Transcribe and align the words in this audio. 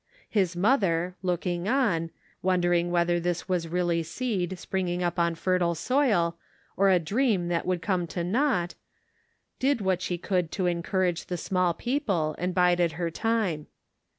His 0.31 0.55
mother, 0.55 1.15
looking 1.21 1.67
on, 1.67 2.09
wondering 2.41 2.89
whether 2.89 3.19
this 3.19 3.47
was 3.47 3.67
really 3.67 4.01
seed, 4.01 4.57
spring 4.57 4.87
ing 4.87 5.03
up 5.03 5.19
on 5.19 5.35
fertile 5.35 5.75
soil, 5.75 6.37
or 6.75 6.89
a 6.89 6.97
dream 6.97 7.49
that 7.49 7.67
would 7.67 7.83
come 7.83 8.07
to 8.07 8.23
naught, 8.23 8.73
did 9.59 9.79
what 9.79 10.01
she 10.01 10.17
could 10.17 10.51
to 10.53 10.63
encour 10.63 11.07
age 11.07 11.27
the 11.27 11.37
small 11.37 11.75
people, 11.75 12.33
and 12.39 12.55
bided 12.55 12.93
her 12.93 13.11
time. 13.11 13.67